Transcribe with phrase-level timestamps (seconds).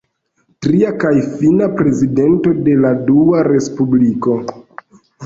[0.65, 4.39] Tria kaj fina prezidento de la Dua respubliko.